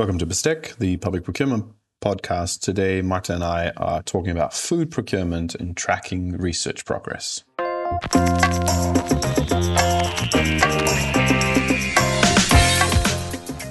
[0.00, 1.66] Welcome to Bestek, the public procurement
[2.02, 2.60] podcast.
[2.62, 7.44] Today, Marta and I are talking about food procurement and tracking research progress.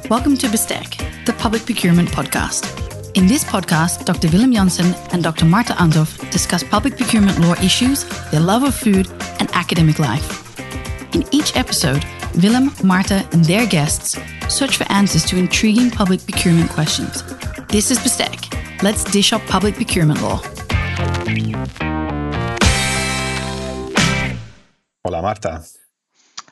[0.07, 3.17] Welcome to Bestek, the public procurement podcast.
[3.17, 4.29] In this podcast, Dr.
[4.29, 5.45] Willem Janssen and Dr.
[5.45, 9.09] Marta Andhov discuss public procurement law issues, their love of food,
[9.39, 10.59] and academic life.
[11.15, 12.05] In each episode,
[12.35, 14.17] Willem, Marta, and their guests
[14.47, 17.23] search for answers to intriguing public procurement questions.
[17.67, 18.83] This is Bestek.
[18.83, 20.37] Let's dish up public procurement law.
[25.03, 25.63] Hola, Marta.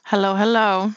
[0.03, 0.91] Hello, hello.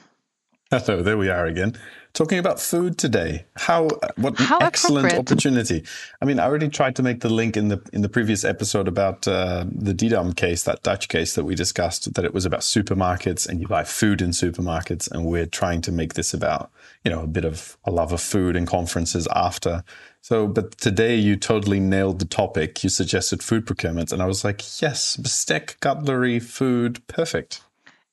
[0.70, 1.74] Hello, there we are again
[2.12, 3.46] talking about food today.
[3.56, 5.84] How what How excellent opportunity!
[6.20, 8.88] I mean, I already tried to make the link in the in the previous episode
[8.88, 12.60] about uh, the Didam case, that Dutch case that we discussed, that it was about
[12.60, 16.70] supermarkets and you buy food in supermarkets, and we're trying to make this about
[17.04, 19.84] you know a bit of a love of food and conferences after.
[20.23, 22.84] So, but today you totally nailed the topic.
[22.84, 27.62] You suggested food procurement, and I was like, yes, bestek, cutlery, food, perfect.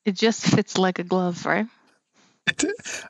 [0.05, 1.67] It just fits like a glove, right?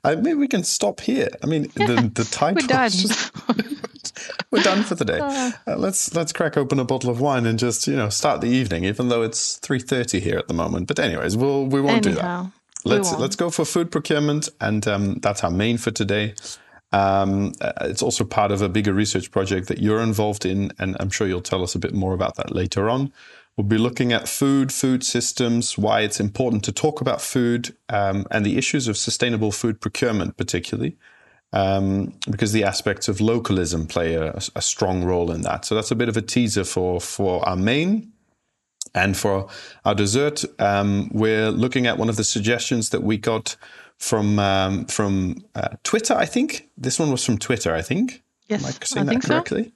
[0.03, 1.29] I mean, we can stop here.
[1.43, 2.61] I mean, yes, the the title.
[2.61, 2.89] We're done.
[2.89, 3.31] Just,
[4.51, 5.19] we're done for the day.
[5.19, 8.41] Uh, uh, let's let's crack open a bottle of wine and just you know start
[8.41, 10.87] the evening, even though it's three thirty here at the moment.
[10.87, 12.51] But anyways, we'll we won't Anyhow, do
[12.85, 12.89] that.
[12.89, 16.35] Let's let's go for food procurement, and um, that's our main for today.
[16.93, 20.95] Um, uh, it's also part of a bigger research project that you're involved in, and
[20.99, 23.11] I'm sure you'll tell us a bit more about that later on.
[23.57, 28.27] We'll be looking at food, food systems, why it's important to talk about food, um,
[28.29, 30.95] and the issues of sustainable food procurement, particularly,
[31.53, 35.65] um, because the aspects of localism play a, a, strong role in that.
[35.65, 38.11] So that's a bit of a teaser for for our main.
[38.93, 39.47] And for
[39.85, 43.55] our dessert, um, we're looking at one of the suggestions that we got
[43.97, 46.13] from um, from uh, Twitter.
[46.13, 47.73] I think this one was from Twitter.
[47.73, 48.23] I think.
[48.47, 49.63] Yes, Am I saying I that correctly?
[49.63, 49.71] So.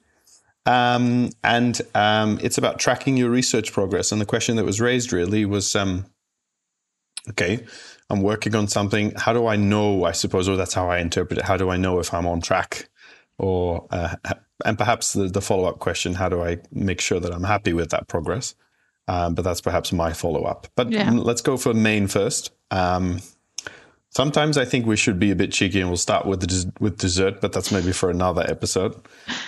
[0.64, 4.12] Um, and um, it's about tracking your research progress.
[4.12, 6.06] And the question that was raised really was um,
[7.30, 7.64] okay,
[8.10, 9.12] I'm working on something.
[9.16, 10.04] How do I know?
[10.04, 11.44] I suppose, or that's how I interpret it.
[11.44, 12.88] How do I know if I'm on track?
[13.38, 14.16] Or, uh,
[14.64, 17.72] and perhaps the, the follow up question how do I make sure that I'm happy
[17.72, 18.54] with that progress?
[19.08, 20.68] Um, but that's perhaps my follow up.
[20.76, 21.10] But yeah.
[21.10, 22.52] let's go for main first.
[24.14, 26.98] Sometimes I think we should be a bit cheeky and we'll start with the, with
[26.98, 28.94] dessert, but that's maybe for another episode.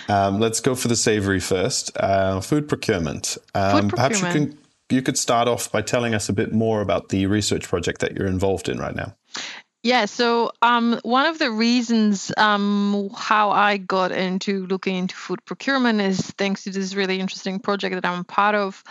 [0.09, 1.95] Um, let's go for the savory first.
[1.95, 3.37] Uh, food procurement.
[3.53, 3.95] Um, food procurement.
[3.95, 4.57] Perhaps you can
[4.89, 8.15] you could start off by telling us a bit more about the research project that
[8.15, 9.15] you're involved in right now.
[9.83, 15.45] Yeah, so um, one of the reasons um, how I got into looking into food
[15.45, 18.83] procurement is thanks to this really interesting project that I'm part of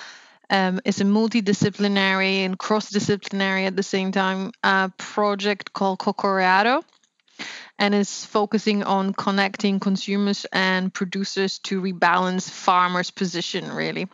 [0.50, 6.82] um, is a multidisciplinary and cross-disciplinary at the same time uh, project called Cocoreado
[7.78, 14.08] and is focusing on connecting consumers and producers to rebalance farmers' position really.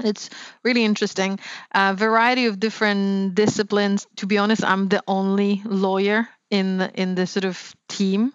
[0.00, 0.30] It's
[0.62, 1.40] really interesting.
[1.72, 4.06] A variety of different disciplines.
[4.16, 8.32] To be honest, I'm the only lawyer in the, in the sort of team,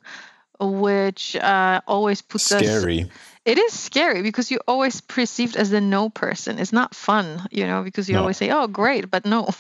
[0.72, 2.68] which uh, always puts Scary.
[2.68, 3.10] us Scary
[3.46, 6.60] it is scary because you're always perceived as the no person.
[6.60, 8.22] It's not fun, you know, because you no.
[8.22, 9.50] always say, "Oh, great," but no.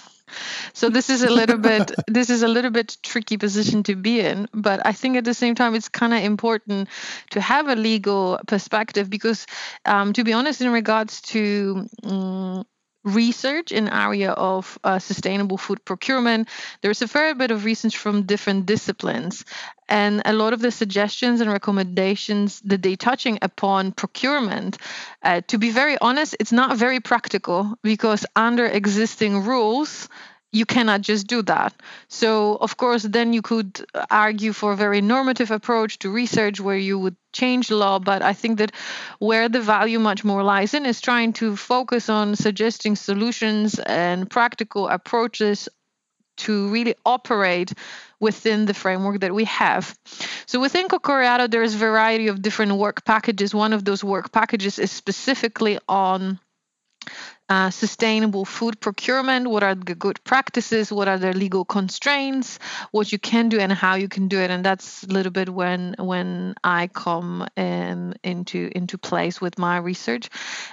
[0.74, 4.20] So this is a little bit this is a little bit tricky position to be
[4.20, 6.90] in, but I think at the same time it's kind of important
[7.32, 9.46] to have a legal perspective because,
[9.86, 12.66] um, to be honest, in regards to um,
[13.04, 16.48] research in area of uh, sustainable food procurement.
[16.82, 19.46] There's a fair bit of research from different disciplines,
[19.94, 24.80] and a lot of the suggestions and recommendations that they touching upon procurement.
[25.22, 30.10] Uh, to be very honest, it's not very practical because under existing rules
[30.52, 31.74] you cannot just do that.
[32.08, 36.78] So, of course, then you could argue for a very normative approach to research where
[36.78, 38.00] you would change law.
[38.00, 38.72] But I think that
[39.20, 44.30] where the value much more lies in is trying to focus on suggesting solutions and
[44.30, 45.70] practical approaches
[46.46, 47.74] to really operate
[48.20, 49.98] within the framework that we have.
[50.46, 53.54] So within Cocoreado, there is a variety of different work packages.
[53.54, 56.40] One of those work packages is specifically on
[57.54, 62.60] uh, sustainable food procurement what are the good practices what are the legal constraints
[62.92, 64.50] what you can do and how you can do it.
[64.50, 69.78] And that's a little bit when when i come um, into into place with my
[69.78, 70.30] research.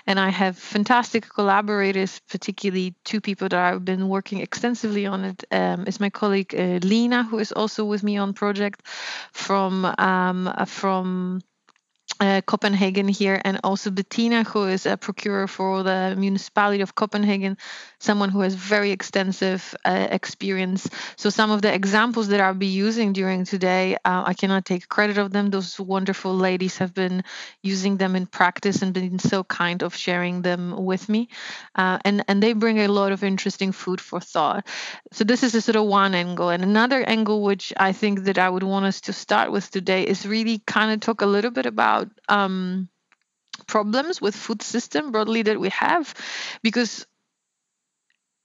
[0.06, 5.44] And i have fantastic collaborators particularly two people that i've been working extensively on it.
[5.50, 8.82] Um, is my colleague uh, lena who is also with me on project
[9.32, 11.40] from um, from
[12.20, 17.56] uh, Copenhagen here, and also Bettina, who is a procurer for the municipality of Copenhagen,
[17.98, 20.88] someone who has very extensive uh, experience.
[21.16, 24.88] So some of the examples that I'll be using during today, uh, I cannot take
[24.88, 25.50] credit of them.
[25.50, 27.24] Those wonderful ladies have been
[27.62, 31.28] using them in practice and been so kind of sharing them with me,
[31.74, 34.66] uh, and and they bring a lot of interesting food for thought.
[35.12, 38.36] So this is a sort of one angle, and another angle which I think that
[38.38, 41.50] I would want us to start with today is really kind of talk a little
[41.50, 42.88] bit about um,
[43.66, 46.14] problems with food system broadly that we have
[46.62, 47.06] because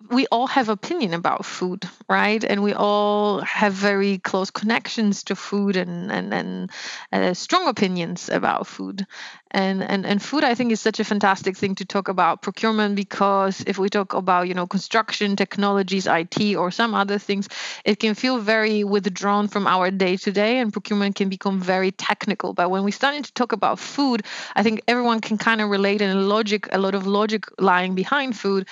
[0.09, 2.43] we all have opinion about food right?
[2.43, 6.71] And we all have very close connections to food and and, and
[7.11, 9.05] uh, strong opinions about food.
[9.51, 12.97] And, and and food i think is such a fantastic thing to talk about procurement
[12.97, 17.47] because if we talk about you know construction technologies it or some other things
[17.85, 21.91] it can feel very withdrawn from our day to day and procurement can become very
[21.91, 22.53] technical.
[22.53, 24.25] But when we start to talk about food
[24.57, 28.35] i think everyone can kind of relate and logic a lot of logic lying behind
[28.35, 28.67] food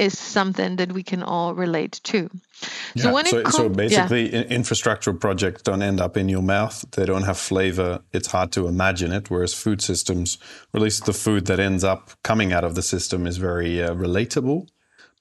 [0.00, 2.30] is something that we can all relate to.
[2.94, 3.02] Yeah.
[3.02, 4.44] So, when so, com- so basically, yeah.
[4.44, 6.84] infrastructural projects don't end up in your mouth.
[6.92, 8.00] They don't have flavor.
[8.12, 9.30] It's hard to imagine it.
[9.30, 10.38] Whereas food systems,
[10.74, 13.94] at least the food that ends up coming out of the system, is very uh,
[13.94, 14.68] relatable.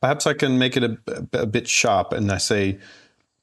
[0.02, 0.98] Perhaps I can make it a,
[1.34, 2.80] a bit sharp, and I say.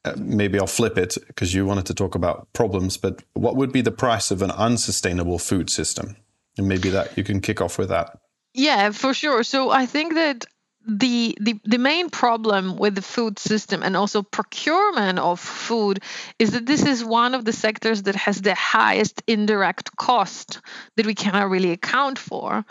[0.05, 3.73] Uh, maybe I'll flip it because you wanted to talk about problems, but what would
[3.73, 6.15] be the price of an unsustainable food system?
[6.57, 8.17] And maybe that you can kick off with that.
[8.55, 9.43] Yeah, for sure.
[9.43, 10.47] So I think that
[10.87, 16.01] the, the the main problem with the food system and also procurement of food
[16.39, 20.61] is that this is one of the sectors that has the highest indirect cost
[20.95, 22.65] that we cannot really account for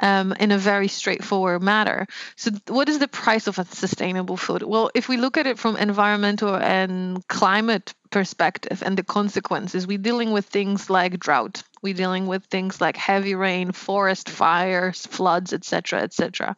[0.00, 2.06] um, in a very straightforward manner.
[2.36, 4.62] So, what is the price of a sustainable food?
[4.62, 9.98] Well, if we look at it from environmental and climate perspective and the consequences, we're
[9.98, 15.52] dealing with things like drought we're dealing with things like heavy rain, forest fires, floods,
[15.52, 16.56] etc., etc.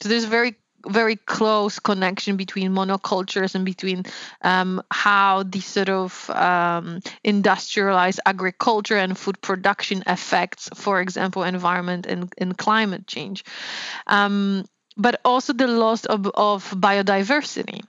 [0.00, 0.56] So there's a very
[0.88, 4.04] very close connection between monocultures and between
[4.42, 12.06] um, how the sort of um, industrialized agriculture and food production affects, for example, environment
[12.06, 13.44] and, and climate change.
[14.06, 14.64] Um,
[14.96, 17.82] but also the loss of, of biodiversity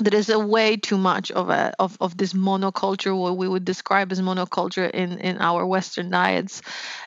[0.00, 3.64] there is a way too much of a of, of this monoculture what we would
[3.64, 6.62] describe as monoculture in in our western diets.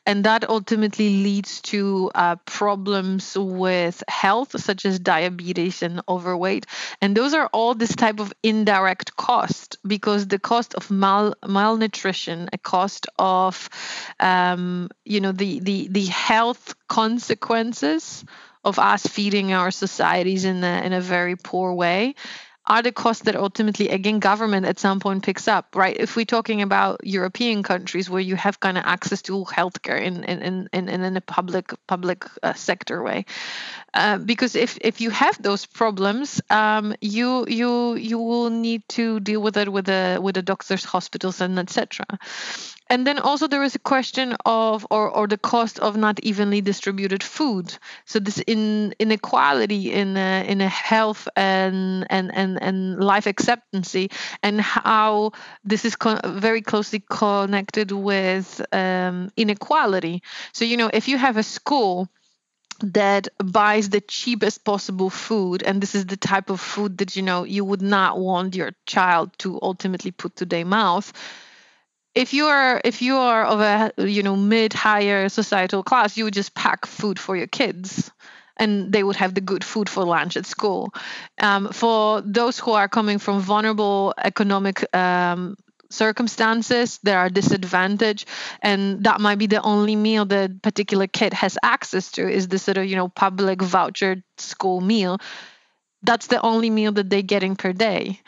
[0.05, 6.65] And that ultimately leads to uh, problems with health such as diabetes and overweight.
[7.01, 12.49] And those are all this type of indirect cost because the cost of mal malnutrition
[12.53, 13.69] a cost of
[14.19, 18.23] um, you know the the the health consequences
[18.63, 22.15] of us feeding our societies in a, in a very poor way
[22.65, 25.95] are the costs that ultimately again government at some point picks up right?
[25.99, 30.23] If we're talking about european countries where you have kind of access to healthcare in
[30.23, 33.25] in in, in a public public uh, sector way.
[33.93, 39.19] Uh, because if if you have those problems um, you you you will need to
[39.19, 42.05] deal with it with the with the doctors hospitals and etc
[42.89, 46.61] and then also there is a question of or, or the cost of not evenly
[46.61, 47.75] distributed food.
[48.05, 54.11] So this in inequality in a, in a health and and and, and life acceptancy
[54.41, 55.31] and how
[55.63, 55.95] this is
[56.25, 60.21] very closely connected with um, inequality.
[60.51, 62.09] So you know if you have a school
[62.79, 67.21] that buys the cheapest possible food and this is the type of food that you
[67.21, 71.13] know you would not want your child to ultimately put to their mouth
[72.15, 76.23] if you are if you are of a you know mid higher societal class you
[76.23, 78.11] would just pack food for your kids
[78.57, 80.93] and they would have the good food for lunch at school.
[81.41, 85.55] Um, for those who are coming from vulnerable economic um,
[85.89, 88.27] circumstances there are disadvantage
[88.61, 92.59] and that might be the only meal that particular kid has access to is the
[92.59, 95.17] sort of you know public voucher school meal.
[96.03, 98.19] That's the only meal that they're getting per day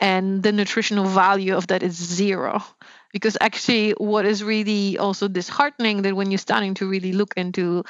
[0.00, 2.62] and the nutritional value of that is zero
[3.14, 7.84] because actually what is really also disheartening that when you're starting to really look into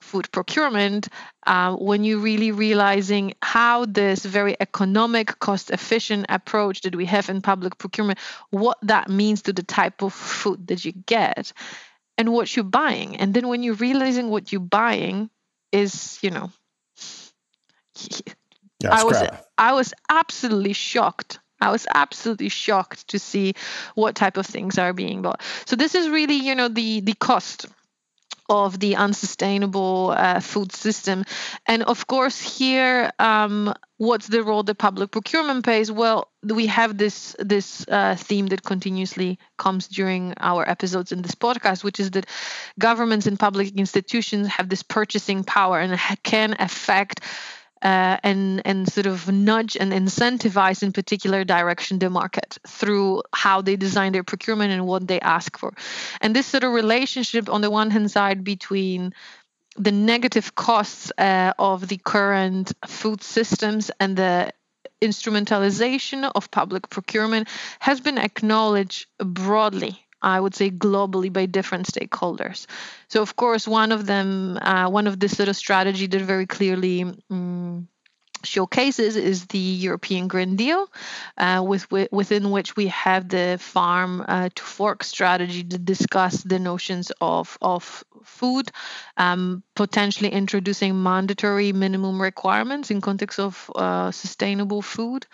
[0.00, 1.08] food procurement
[1.46, 7.28] uh, when you're really realizing how this very economic cost efficient approach that we have
[7.28, 8.20] in public procurement
[8.50, 11.52] what that means to the type of food that you get
[12.16, 13.16] and what you're buying.
[13.16, 15.28] And then when you're realizing what you're buying
[15.72, 16.50] is you know
[18.80, 19.22] yeah, I was
[19.58, 23.54] I was absolutely shocked I was absolutely shocked to see
[23.94, 25.42] what type of things are being bought.
[25.66, 27.66] So this is really, you know, the the cost
[28.48, 31.24] of the unsustainable uh, food system.
[31.66, 35.92] And of course, here, um, what's the role the public procurement plays?
[35.92, 41.34] Well, we have this this uh, theme that continuously comes during our episodes in this
[41.34, 42.26] podcast, which is that
[42.78, 47.20] governments and public institutions have this purchasing power and can affect
[47.82, 53.62] uh, and and sort of nudge and incentivize in particular direction the market through how
[53.62, 55.74] they design their procurement and what they ask for.
[56.20, 59.14] And this sort of relationship on the one hand side between
[59.76, 64.52] the negative costs uh, of the current food systems and the
[65.00, 72.66] instrumentalization of public procurement has been acknowledged broadly I would say globally by different stakeholders.
[73.08, 76.46] So, of course, one of them, uh, one of this sort of strategy that very
[76.46, 77.88] clearly um,
[78.44, 80.88] showcases is the European Green Deal,
[81.36, 86.58] uh, with, within which we have the farm uh, to fork strategy to discuss the
[86.58, 88.70] notions of, of food,
[89.16, 95.26] um, potentially introducing mandatory minimum requirements in context of uh, sustainable food.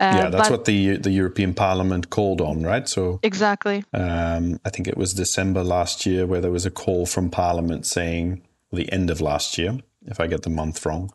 [0.00, 2.88] Uh, yeah, that's but, what the the European Parliament called on, right?
[2.88, 3.84] So exactly.
[3.92, 7.84] Um, I think it was December last year where there was a call from Parliament
[7.84, 8.42] saying
[8.72, 11.12] the end of last year, if I get the month wrong,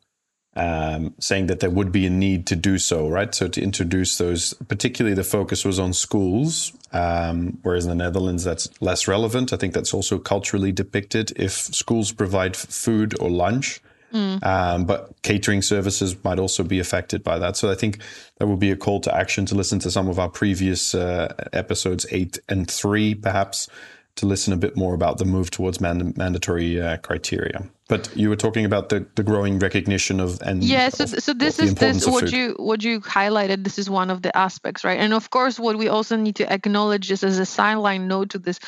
[0.55, 3.33] um, saying that there would be a need to do so, right?
[3.33, 8.43] So to introduce those, particularly the focus was on schools, um, whereas in the Netherlands
[8.43, 9.51] that's less relevant.
[9.51, 11.33] I think that's also culturally depicted.
[11.35, 13.81] If schools provide food or lunch,
[14.15, 14.41] Mm.
[14.43, 17.57] Um, but catering services might also be affected by that.
[17.57, 17.99] So I think
[18.37, 21.33] that would be a call to action to listen to some of our previous uh,
[21.51, 23.67] episodes, eight and three, perhaps,
[24.15, 27.67] to listen a bit more about the move towards mand- mandatory uh, criteria.
[27.87, 30.89] But you were talking about the, the growing recognition of and yeah.
[30.89, 33.63] So, of, so this is this what you what you highlighted.
[33.63, 34.99] This is one of the aspects, right?
[34.99, 38.39] And of course, what we also need to acknowledge just as a sideline note to
[38.39, 38.59] this,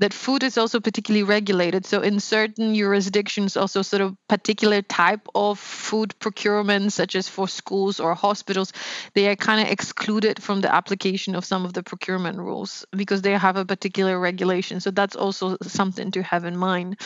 [0.00, 1.86] that food is also particularly regulated.
[1.86, 7.46] So in certain jurisdictions, also sort of particular type of food procurement, such as for
[7.46, 8.72] schools or hospitals,
[9.14, 13.22] they are kind of excluded from the application of some of the procurement rules because
[13.22, 14.80] they have a particular regulation.
[14.80, 16.96] So that's also something to have in mind.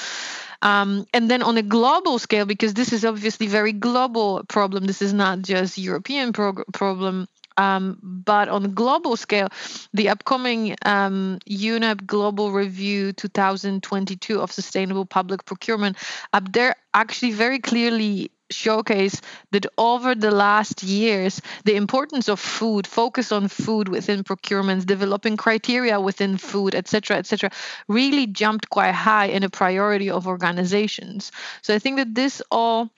[0.62, 5.02] Um, and then on a global scale, because this is obviously very global problem, this
[5.02, 7.28] is not just European prog- problem.
[7.56, 9.48] Um, but on global scale,
[9.92, 15.96] the upcoming um, UNEP Global Review 2022 of Sustainable Public Procurement
[16.32, 19.20] up there actually very clearly showcase
[19.52, 25.36] that over the last years, the importance of food, focus on food within procurements, developing
[25.36, 27.50] criteria within food, etc., etc.,
[27.88, 31.32] really jumped quite high in a priority of organizations.
[31.62, 32.90] So I think that this all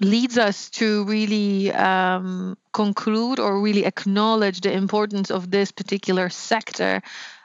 [0.00, 7.00] leads us to really um, conclude or really acknowledge the importance of this particular sector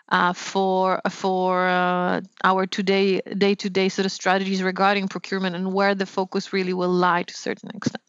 [0.10, 5.74] uh, for for uh, our today day to day sort of strategies regarding procurement and
[5.74, 8.04] where the focus really will lie to a certain extent.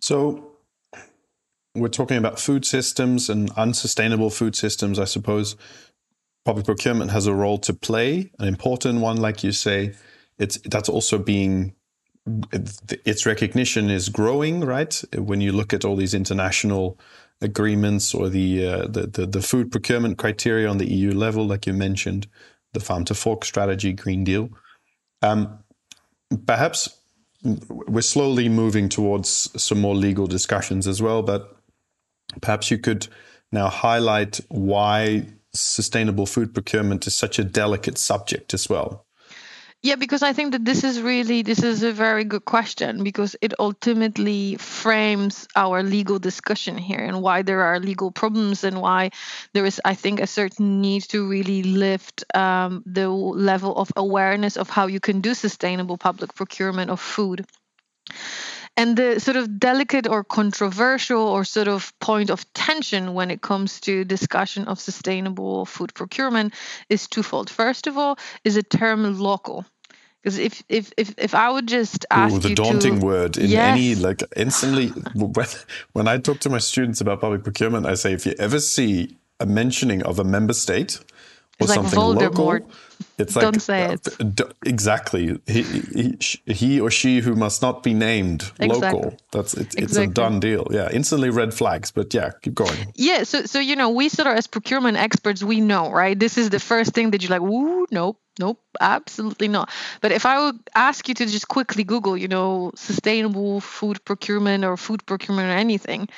[0.00, 0.52] So
[1.74, 4.98] we're talking about food systems and unsustainable food systems.
[4.98, 5.56] I suppose
[6.44, 9.94] public procurement has a role to play, an important one, like you say.
[10.38, 11.74] It's that's also being
[12.52, 15.02] its recognition is growing, right?
[15.16, 16.98] When you look at all these international
[17.40, 21.66] agreements or the, uh, the, the, the food procurement criteria on the EU level, like
[21.66, 22.26] you mentioned,
[22.72, 24.50] the farm to fork strategy, Green Deal.
[25.22, 25.58] Um,
[26.46, 26.98] perhaps
[27.68, 29.28] we're slowly moving towards
[29.62, 31.56] some more legal discussions as well, but
[32.40, 33.06] perhaps you could
[33.52, 39.06] now highlight why sustainable food procurement is such a delicate subject as well.
[39.80, 43.36] Yeah, because I think that this is really this is a very good question because
[43.40, 49.10] it ultimately frames our legal discussion here and why there are legal problems and why
[49.54, 54.56] there is, I think, a certain need to really lift um, the level of awareness
[54.56, 57.46] of how you can do sustainable public procurement of food.
[58.78, 63.40] And the sort of delicate or controversial or sort of point of tension when it
[63.40, 66.54] comes to discussion of sustainable food procurement
[66.88, 67.50] is twofold.
[67.50, 69.66] First of all, is a term local.
[70.22, 73.50] Because if, if if if I would just ask Ooh, the daunting to, word in
[73.50, 73.72] yes.
[73.72, 75.46] any like instantly when
[75.92, 79.16] when I talk to my students about public procurement, I say if you ever see
[79.40, 81.00] a mentioning of a member state
[81.60, 82.70] or it's something like local,
[83.18, 84.40] it's like don't say it.
[84.64, 85.40] Exactly.
[85.46, 89.00] He, he, he, or she who must not be named exactly.
[89.00, 89.18] local.
[89.32, 89.84] That's it, exactly.
[89.84, 90.68] it's a done deal.
[90.70, 91.90] Yeah, instantly red flags.
[91.90, 92.92] But yeah, keep going.
[92.94, 93.24] Yeah.
[93.24, 96.18] So so you know we sort of as procurement experts we know right.
[96.18, 99.70] This is the first thing that you're like, ooh, nope, nope, absolutely not.
[100.00, 104.64] But if I would ask you to just quickly Google, you know, sustainable food procurement
[104.64, 106.08] or food procurement or anything.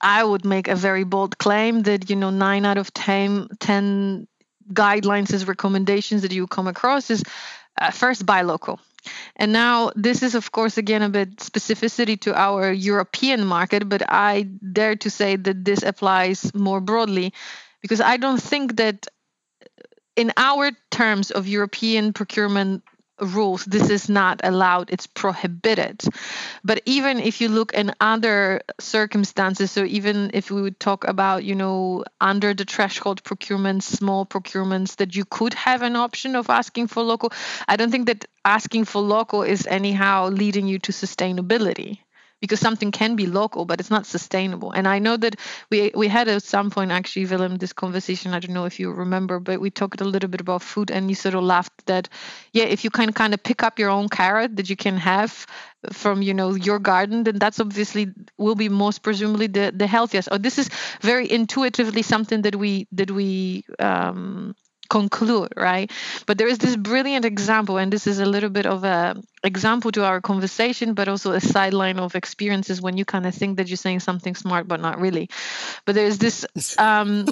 [0.00, 4.26] I would make a very bold claim that you know nine out of 10, 10
[4.72, 7.22] guidelines as recommendations that you come across is
[7.80, 8.80] uh, first buy local.
[9.36, 14.02] And now this is of course again a bit specificity to our european market but
[14.08, 14.42] i
[14.72, 17.34] dare to say that this applies more broadly
[17.82, 19.06] because i don't think that
[20.16, 22.82] in our terms of european procurement
[23.20, 26.02] rules this is not allowed it's prohibited.
[26.64, 31.44] But even if you look in other circumstances so even if we would talk about
[31.44, 36.50] you know under the threshold procurements small procurements that you could have an option of
[36.50, 37.32] asking for local
[37.68, 42.03] i don't think that asking for local is anyhow leading you to sustainability
[42.44, 44.70] because something can be local but it's not sustainable.
[44.72, 45.36] And i know that
[45.70, 48.92] we we had at some point actually willem this conversation i don't know if you
[48.92, 52.08] remember but we talked a little bit about food and you sort of laughed that
[52.52, 55.46] yeah if you can kind of pick up your own carrot that you can have
[55.92, 58.08] from you know your garden then that's obviously
[58.38, 60.28] will be most presumably the the healthiest.
[60.32, 60.68] Oh this is
[61.00, 64.54] very intuitively something that we that we um
[64.94, 65.90] conclude right?
[66.26, 69.90] But there is this brilliant example and this is a little bit of a example
[69.92, 73.68] to our conversation but also a sideline of experiences when you kind of think that
[73.68, 75.26] you're saying something smart but not really.
[75.84, 76.46] But there's this
[76.78, 77.26] um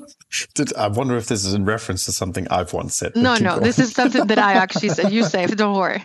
[0.55, 3.53] Did, i wonder if this is in reference to something i've once said no no
[3.69, 5.13] this is something that i actually said.
[5.13, 6.03] You say don't worry.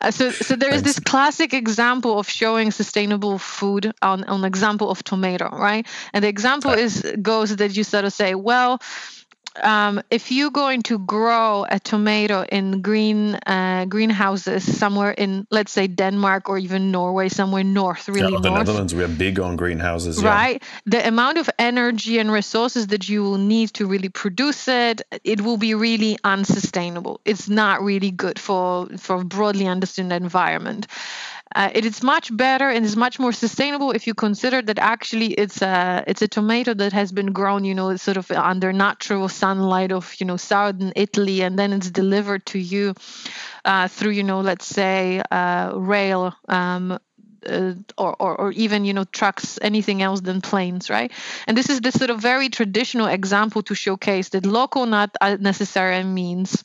[0.00, 4.88] Uh, so so there is this classic example of showing sustainable food on on example
[4.90, 5.84] of tomato right?
[6.12, 6.86] And the example right.
[6.86, 8.72] is goes that you sort of say well
[9.62, 15.72] um, if you're going to grow a tomato in green uh, greenhouses somewhere in, let's
[15.72, 19.40] say, Denmark or even Norway, somewhere north, really yeah, the north, Netherlands, we are big
[19.40, 20.62] on greenhouses, right?
[20.62, 21.00] Yeah.
[21.00, 25.40] The amount of energy and resources that you will need to really produce it, it
[25.40, 27.20] will be really unsustainable.
[27.24, 30.86] It's not really good for for broadly understood environment.
[31.58, 35.32] Uh, it is much better and is much more sustainable if you consider that actually
[35.32, 39.28] it's a it's a tomato that has been grown, you know, sort of under natural
[39.28, 42.94] sunlight of you know southern Italy, and then it's delivered to you
[43.64, 46.32] uh, through you know let's say uh, rail.
[46.48, 47.00] Um,
[47.48, 51.12] uh, or, or, or even you know trucks anything else than planes right
[51.46, 56.02] and this is the sort of very traditional example to showcase that local not necessarily
[56.02, 56.64] means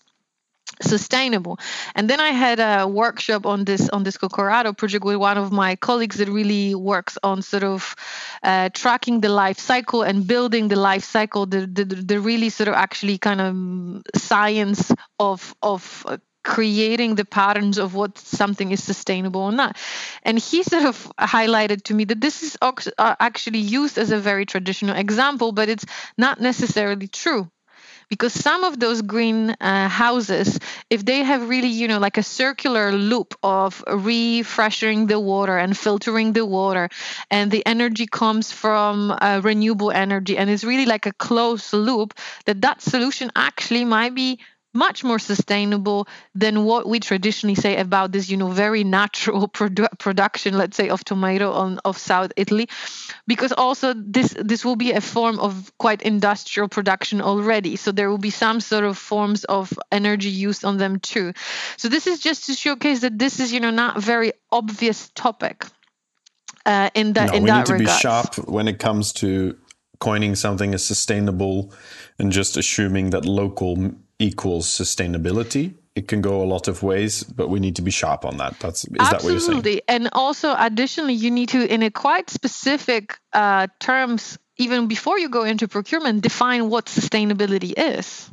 [0.81, 1.59] sustainable
[1.95, 5.51] and then i had a workshop on this on this Cocoreado project with one of
[5.51, 7.95] my colleagues that really works on sort of
[8.43, 12.67] uh, tracking the life cycle and building the life cycle the, the, the really sort
[12.67, 18.83] of actually kind of science of of uh, creating the patterns of what something is
[18.83, 19.77] sustainable or not.
[20.23, 24.19] And he sort of highlighted to me that this is uh, actually used as a
[24.19, 25.85] very traditional example, but it's
[26.17, 27.49] not necessarily true
[28.13, 32.23] because some of those green uh, houses if they have really you know like a
[32.23, 36.89] circular loop of refreshing the water and filtering the water
[37.31, 42.13] and the energy comes from uh, renewable energy and it's really like a closed loop
[42.45, 44.39] that that solution actually might be
[44.73, 49.99] much more sustainable than what we traditionally say about this you know very natural produ-
[49.99, 52.67] production let's say of tomato on of south italy.
[53.27, 57.75] Because also this this will be a form of quite industrial production already.
[57.75, 61.33] So there will be some sort of forms of energy used on them too.
[61.77, 65.65] So this is just to showcase that this is you know not very obvious topic
[66.65, 67.97] uh, in that no, in we that need to regards.
[67.97, 69.57] be sharp when it comes to
[69.99, 71.73] coining something as sustainable
[72.19, 75.75] and just assuming that local equals sustainability.
[75.95, 78.59] It can go a lot of ways but we need to be sharp on that.
[78.59, 78.99] That's is Absolutely.
[78.99, 79.57] that what you're saying?
[79.57, 85.17] Absolutely, and also additionally you need to in a quite specific uh, terms even before
[85.17, 88.29] you go into procurement define what sustainability is.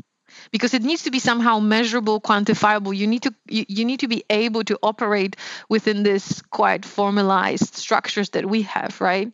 [0.53, 2.97] Because it needs to be somehow measurable quantifiable.
[2.97, 5.37] You need to you, you need to be able to operate
[5.69, 9.33] within this quite formalized structures that we have right?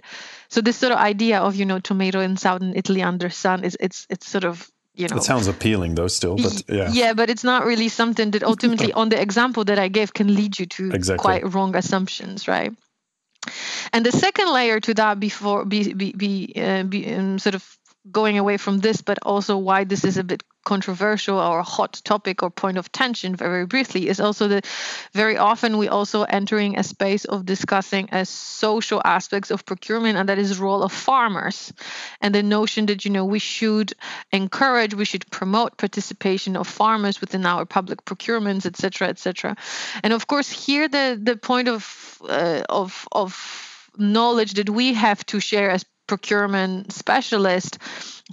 [0.48, 3.76] So this sort of idea of you know tomato in southern italy under sun is
[3.80, 5.16] it's it's sort of you know.
[5.16, 6.88] it sounds appealing though still but yeah.
[6.92, 10.34] yeah but it's not really something that ultimately on the example that i gave can
[10.34, 11.22] lead you to exactly.
[11.22, 12.72] quite wrong assumptions right?
[13.92, 17.78] And the second layer to that before be be, be, uh, be um, sort of
[18.10, 22.42] going away from this, but also why this is a bit controversial or hot topic
[22.42, 24.66] or point of tension very briefly is also that
[25.12, 30.28] very often we also entering a space of discussing as social aspects of procurement and
[30.28, 31.72] that is role of farmers.
[32.20, 33.94] And the notion that you know we should
[34.32, 39.56] encourage we should promote participation of farmers within our public procurements etc etc
[40.02, 43.32] and of course here the the point of uh, of of
[43.98, 47.78] knowledge that we have to share as procurement specialist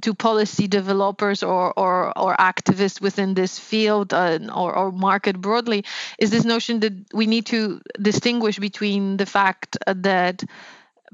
[0.02, 5.84] to policy developers or, or, or activists within this field uh, or, or market broadly
[6.18, 10.44] is this notion that we need to distinguish between the fact that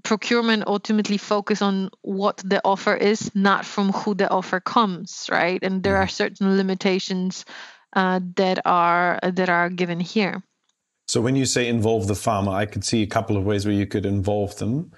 [0.04, 5.62] procurement ultimately focus on what the offer is, not from who the offer comes, right?
[5.62, 7.46] And there are certain limitations
[7.94, 10.44] uh, that are that are given here.
[11.08, 13.74] So when you say involve the farmer, I could see a couple of ways where
[13.74, 14.92] you could involve them.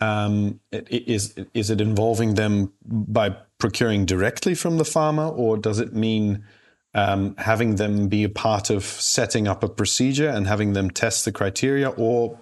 [0.00, 5.92] Um, is is it involving them by procuring directly from the farmer, or does it
[5.92, 6.44] mean
[6.94, 11.24] um, having them be a part of setting up a procedure and having them test
[11.24, 12.38] the criteria, or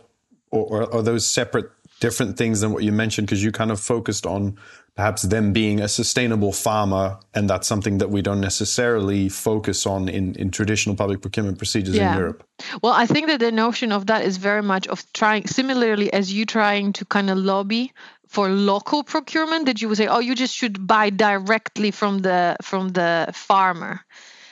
[0.50, 3.26] or, or are those separate, different things than what you mentioned?
[3.26, 4.58] Because you kind of focused on
[4.96, 10.09] perhaps them being a sustainable farmer, and that's something that we don't necessarily focus on
[10.09, 12.12] in, in traditional public procurement procedures yeah.
[12.12, 12.42] in Europe.
[12.82, 16.32] Well, I think that the notion of that is very much of trying, similarly as
[16.32, 17.92] you trying to kind of lobby
[18.26, 22.56] for local procurement, that you would say, oh, you just should buy directly from the
[22.62, 24.00] from the farmer.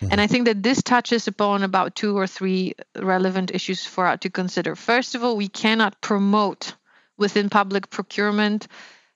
[0.00, 0.08] Mm-hmm.
[0.12, 4.18] And I think that this touches upon about two or three relevant issues for us
[4.20, 4.76] to consider.
[4.76, 6.74] First of all, we cannot promote
[7.16, 8.68] within public procurement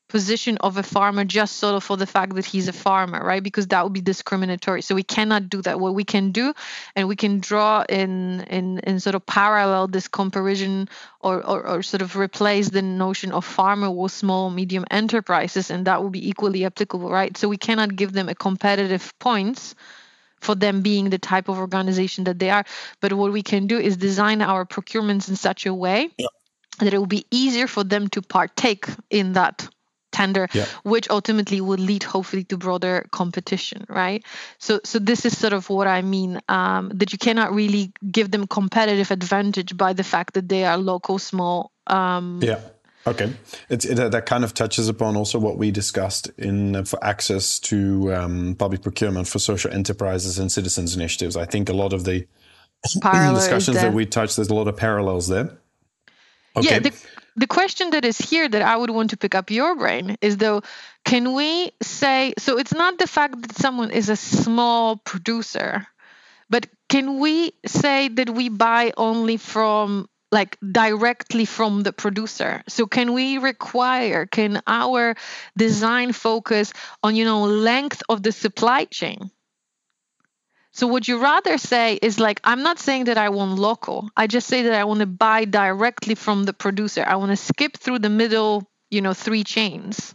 [0.09, 3.42] position of a farmer just sort of for the fact that he's a farmer, right?
[3.42, 4.83] Because that would be discriminatory.
[4.83, 5.79] So we cannot do that.
[5.79, 6.55] What we can do,
[6.97, 10.88] and we can draw in in, in sort of parallel this comparison
[11.21, 15.87] or, or, or sort of replace the notion of farmer with small medium enterprises, and
[15.87, 17.37] that will be equally applicable, right?
[17.37, 19.75] So we cannot give them a competitive points
[20.40, 22.64] for them being the type of organization that they are.
[23.01, 26.27] But what we can do is design our procurements in such a way yeah.
[26.79, 29.68] that it will be easier for them to partake in that
[30.12, 30.64] tender yeah.
[30.83, 34.25] which ultimately would lead hopefully to broader competition right
[34.59, 38.31] so so this is sort of what i mean um, that you cannot really give
[38.31, 42.61] them competitive advantage by the fact that they are local small um, yeah
[43.09, 43.33] Okay,
[43.71, 47.59] it's, it, that kind of touches upon also what we discussed in uh, for access
[47.61, 51.35] to um, public procurement for social enterprises and citizens initiatives.
[51.35, 52.27] I think a lot of the
[52.83, 55.59] discussions that we touched, there's a lot of parallels there.
[56.57, 56.68] Okay.
[56.68, 56.92] Yeah, the,
[57.38, 60.37] the question that is here that I would want to pick up your brain is
[60.37, 60.62] though,
[61.05, 62.59] can we say so?
[62.59, 65.87] It's not the fact that someone is a small producer,
[66.51, 72.87] but can we say that we buy only from like directly from the producer so
[72.87, 75.16] can we require can our
[75.57, 79.31] design focus on you know length of the supply chain
[80.79, 84.09] so what you rather say is like i'm not saying that i want local.
[84.17, 87.03] I just say that i want to buy directly from the producer.
[87.05, 90.14] I want to skip through the middle you know three chains.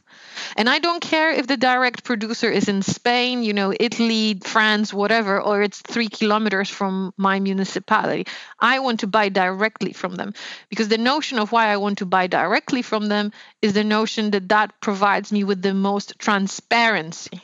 [0.55, 4.93] And I don't care if the direct producer is in Spain, you know, Italy, France,
[4.93, 8.25] whatever, or it's three kilometers from my municipality.
[8.59, 10.33] I want to buy directly from them.
[10.69, 14.31] Because the notion of why I want to buy directly from them is the notion
[14.31, 17.41] that that provides me with the most transparency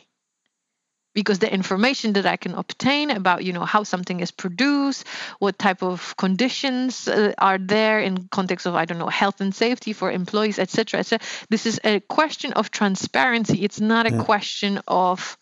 [1.22, 5.06] because the information that I can obtain about you know how something is produced,
[5.40, 9.54] what type of conditions uh, are there in context of I don't know health and
[9.54, 11.26] safety for employees, etc., etc.
[11.50, 13.64] This is a question of transparency.
[13.64, 14.24] It's not a yeah.
[14.24, 15.38] question of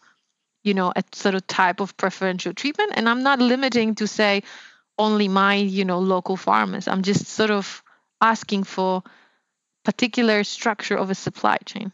[0.64, 4.44] you know a sort of type of preferential treatment, and I'm not limiting to say
[4.98, 6.88] only my you know local farmers.
[6.88, 7.84] I'm just sort of
[8.20, 9.04] asking for
[9.86, 11.92] particular structure of a supply chain.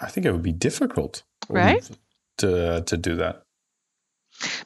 [0.00, 1.82] I think it would be difficult right?
[1.82, 1.94] Mm-hmm.
[2.38, 3.42] To to do that.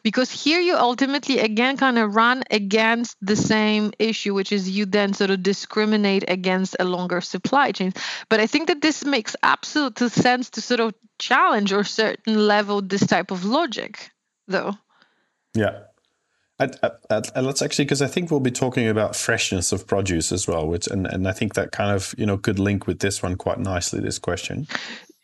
[0.02, 4.86] Because here you ultimately again kind of run against the same issue which is you
[4.86, 7.92] then sort of discriminate against a longer supply chain.
[8.28, 12.82] But i think that this makes absolute sense to sort of challenge or certain level
[12.82, 14.10] this type of logic
[14.46, 14.74] though.
[15.54, 15.80] Yeah.
[16.60, 16.78] And,
[17.34, 20.86] let's actually because i think we'll be talking about freshness of produce as well which
[20.86, 23.58] and, and i think that kind of you know could link with this one quite
[23.58, 24.68] nicely this question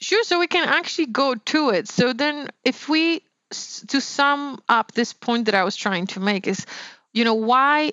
[0.00, 0.24] Sure.
[0.24, 1.88] So we can actually go to it.
[1.88, 3.22] So then, if we,
[3.88, 6.64] to sum up this point that I was trying to make, is,
[7.12, 7.92] you know, why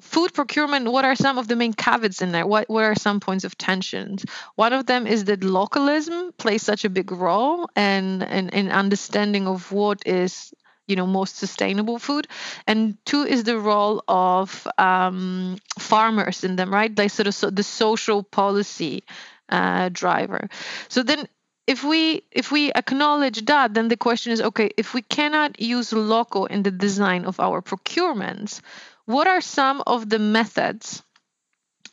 [0.00, 3.20] food procurement what are some of the main caveats in there what what are some
[3.20, 4.24] points of tensions?
[4.56, 9.46] one of them is that localism plays such a big role and and in understanding
[9.48, 10.52] of what is
[10.86, 12.28] you know most sustainable food
[12.66, 17.50] and two is the role of um, farmers in them right like sort of so
[17.50, 19.04] the social policy
[19.48, 20.48] uh, driver
[20.88, 21.26] so then
[21.66, 25.92] if we if we acknowledge that then the question is okay if we cannot use
[25.92, 28.60] local in the design of our procurements
[29.06, 31.02] what are some of the methods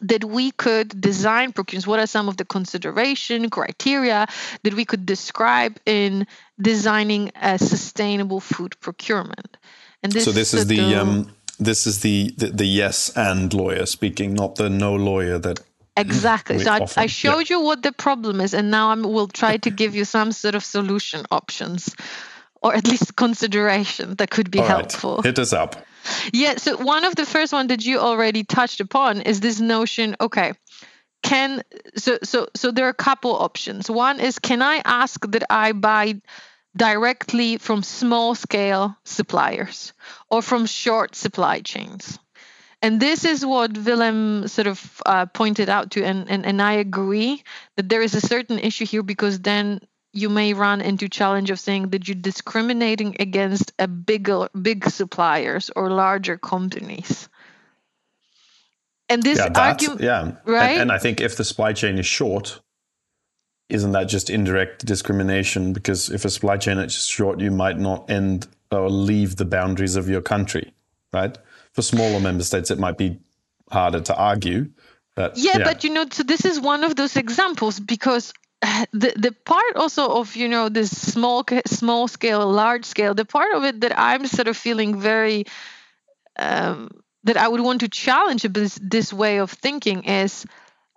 [0.01, 1.88] that we could design procurements?
[1.88, 4.27] What are some of the consideration criteria
[4.63, 6.27] that we could describe in
[6.60, 9.57] designing a sustainable food procurement?
[10.03, 13.53] And this so this is the, the um, this is the, the the yes and
[13.53, 15.60] lawyer speaking not the no lawyer that
[15.97, 16.60] Exactly.
[16.60, 17.58] so I, I, showed yeah.
[17.58, 20.56] you what the problem is, and now I will try to give you some sort
[20.56, 21.93] of solution options,
[22.62, 25.15] or at least consideration that could be All helpful.
[25.17, 25.25] Right.
[25.25, 25.75] Hit us up.
[26.32, 26.56] Yeah.
[26.56, 30.15] So one of the first one that you already touched upon is this notion.
[30.19, 30.54] Okay,
[31.21, 31.62] can
[31.95, 35.71] so so so there are a couple options one is can i ask that i
[35.71, 36.19] buy
[36.75, 39.93] directly from small scale suppliers
[40.30, 42.17] or from short supply chains
[42.81, 46.73] and this is what Willem sort of uh, pointed out to, and, and, and I
[46.73, 47.43] agree
[47.77, 49.81] that there is a certain issue here because then
[50.13, 55.69] you may run into challenge of saying that you're discriminating against a bigger big suppliers
[55.75, 57.29] or larger companies.
[59.09, 60.31] And this yeah, argument yeah.
[60.45, 60.71] Right?
[60.71, 62.61] and, and i think if the supply chain is short
[63.67, 65.71] isn't that just indirect discrimination?
[65.71, 69.95] Because if a supply chain is short you might not end or leave the boundaries
[69.95, 70.73] of your country
[71.13, 71.37] right
[71.73, 73.19] for smaller member states it might be
[73.71, 74.69] harder to argue
[75.15, 75.63] but yeah, yeah.
[75.63, 78.34] but you know so this is one of those examples because
[78.93, 83.53] the the part also of you know this small small scale large scale the part
[83.55, 85.45] of it that i'm sort of feeling very
[86.38, 86.89] um,
[87.23, 90.45] that i would want to challenge this this way of thinking is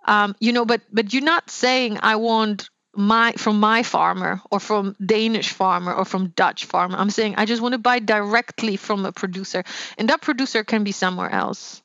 [0.05, 4.59] um, you know but but you're not saying i want my from my farmer or
[4.59, 6.97] from danish farmer or from dutch farmer.
[6.97, 9.63] I'm saying i just want to buy directly from a producer
[9.97, 11.81] and that producer can be somewhere else.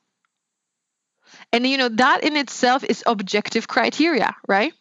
[1.52, 4.72] And you know that in itself is objective criteria right?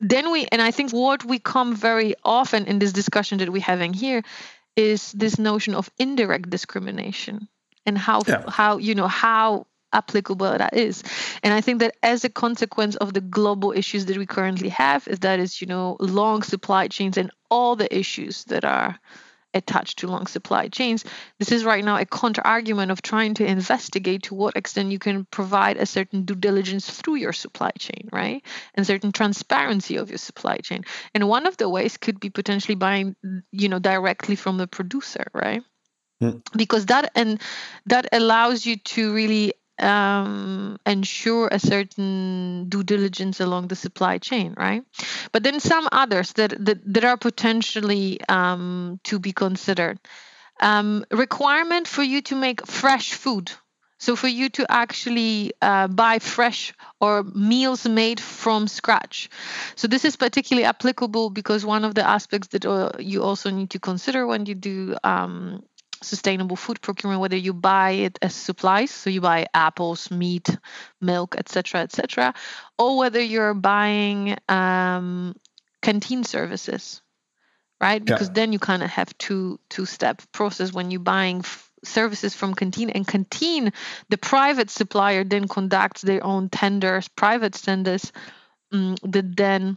[0.00, 3.62] Then we and i think what we come very often in this discussion that we're
[3.62, 4.22] having here
[4.76, 7.48] is this notion of indirect discrimination
[7.86, 8.44] and how yeah.
[8.48, 11.02] how you know how applicable that is
[11.42, 15.06] and i think that as a consequence of the global issues that we currently have
[15.08, 18.98] is that is you know long supply chains and all the issues that are
[19.54, 21.04] attached to long supply chains.
[21.38, 24.98] This is right now a counter argument of trying to investigate to what extent you
[24.98, 28.42] can provide a certain due diligence through your supply chain, right?
[28.74, 30.84] And certain transparency of your supply chain.
[31.14, 33.14] And one of the ways could be potentially buying,
[33.52, 35.62] you know, directly from the producer, right?
[36.22, 36.42] Mm.
[36.56, 37.40] Because that and
[37.86, 44.54] that allows you to really um, ensure a certain due diligence along the supply chain,
[44.56, 44.82] right?
[45.32, 49.98] But then some others that that, that are potentially um, to be considered.
[50.60, 53.50] Um, requirement for you to make fresh food.
[53.98, 59.30] So for you to actually uh, buy fresh or meals made from scratch.
[59.76, 63.70] So this is particularly applicable because one of the aspects that uh, you also need
[63.70, 65.62] to consider when you do um,
[66.04, 70.56] sustainable food procurement whether you buy it as supplies so you buy apples meat
[71.00, 72.34] milk etc etc
[72.78, 75.34] or whether you're buying um,
[75.82, 77.02] canteen services
[77.80, 78.34] right because yeah.
[78.34, 82.54] then you kind of have two two step process when you're buying f- services from
[82.54, 83.72] canteen and canteen
[84.08, 88.12] the private supplier then conducts their own tenders private tenders
[88.72, 89.76] um, that then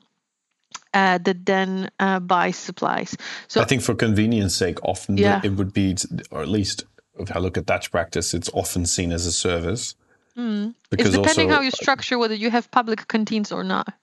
[0.93, 3.15] uh, that then uh, buys supplies.
[3.47, 5.41] So I think for convenience sake, often yeah.
[5.43, 5.95] it would be,
[6.31, 6.85] or at least
[7.19, 9.95] if I look at Dutch practice, it's often seen as a service.
[10.37, 10.75] Mm.
[10.89, 13.93] Because it's depending also, how you structure whether you have public canteens or not.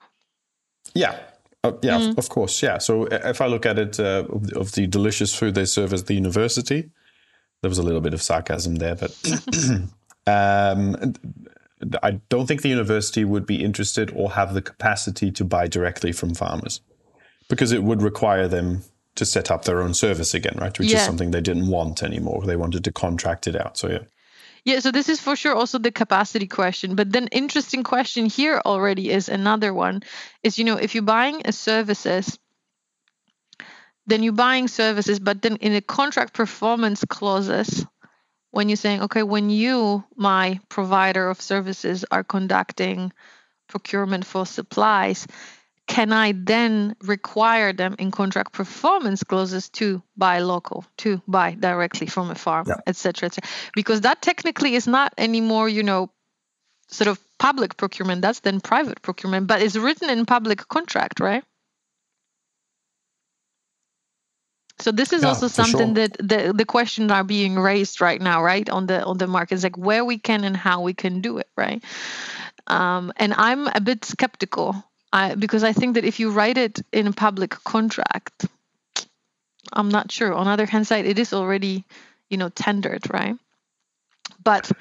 [0.93, 1.17] Yeah.
[1.63, 2.17] Uh, yeah, mm.
[2.17, 2.61] of course.
[2.61, 2.77] Yeah.
[2.77, 5.93] So uh, if I look at it uh, of, of, the delicious food they serve
[5.93, 6.89] at the university,
[7.61, 9.17] there was a little bit of sarcasm there, but
[10.27, 11.13] um,
[12.01, 16.11] I don't think the university would be interested or have the capacity to buy directly
[16.11, 16.81] from farmers
[17.49, 18.83] because it would require them
[19.15, 20.77] to set up their own service again, right?
[20.77, 20.97] Which yeah.
[20.97, 22.43] is something they didn't want anymore.
[22.45, 23.77] They wanted to contract it out.
[23.77, 23.99] So, yeah.
[24.65, 26.95] Yeah, so this is for sure also the capacity question.
[26.95, 30.01] But then interesting question here already is another one
[30.41, 32.39] is, you know, if you're buying a services,
[34.07, 37.85] then you're buying services, but then in the contract performance clauses,
[38.55, 43.11] when you're saying, okay, when you, my provider of services, are conducting
[43.67, 45.27] procurement for supplies,
[45.87, 52.07] can I then require them in contract performance clauses to buy local, to buy directly
[52.07, 52.75] from a farm, yeah.
[52.87, 53.49] etc., etc.?
[53.73, 56.09] Because that technically is not anymore, you know,
[56.87, 58.21] sort of public procurement.
[58.21, 61.43] That's then private procurement, but it's written in public contract, right?
[64.79, 66.07] So this is yeah, also something sure.
[66.07, 69.55] that the the questions are being raised right now, right on the on the market.
[69.55, 71.83] It's like where we can and how we can do it, right?
[72.67, 74.83] Um, and I'm a bit skeptical
[75.13, 78.47] I, because I think that if you write it in a public contract,
[79.71, 80.33] I'm not sure.
[80.33, 81.85] On the other hand side, it is already,
[82.29, 83.35] you know, tendered, right?
[84.43, 84.71] But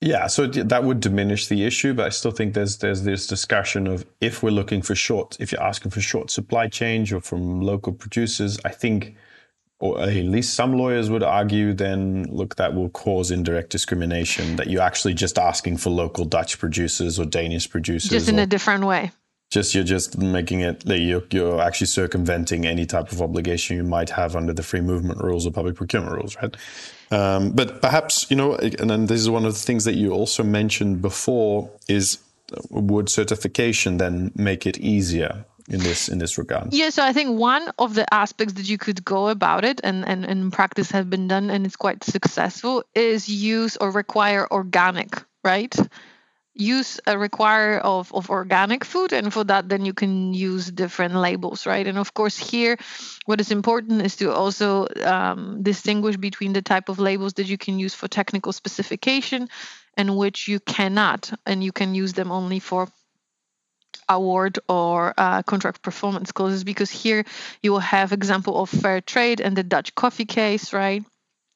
[0.00, 3.86] yeah, so that would diminish the issue, but I still think there's there's this discussion
[3.86, 7.60] of if we're looking for short, if you're asking for short supply chain or from
[7.60, 9.16] local producers, I think
[9.82, 14.54] or at least some lawyers would argue, then look, that will cause indirect discrimination.
[14.54, 18.46] That you're actually just asking for local Dutch producers or Danish producers, just in a
[18.46, 19.10] different way.
[19.50, 24.10] Just you're just making it you're, you're actually circumventing any type of obligation you might
[24.10, 26.56] have under the free movement rules or public procurement rules, right?
[27.10, 30.12] Um, but perhaps you know, and then this is one of the things that you
[30.12, 32.18] also mentioned before is
[32.70, 36.72] would certification then make it easier in this in this regard?
[36.72, 40.06] Yeah, so I think one of the aspects that you could go about it and,
[40.06, 45.22] and, and practice have been done and it's quite successful is use or require organic,
[45.42, 45.74] right?
[46.54, 51.14] use a require of, of organic food and for that then you can use different
[51.14, 52.76] labels right and of course here
[53.24, 57.56] what is important is to also um, distinguish between the type of labels that you
[57.56, 59.48] can use for technical specification
[59.96, 62.86] and which you cannot and you can use them only for
[64.08, 67.24] award or uh, contract performance clauses because here
[67.62, 71.04] you will have example of fair trade and the dutch coffee case right